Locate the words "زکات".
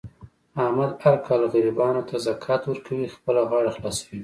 2.27-2.61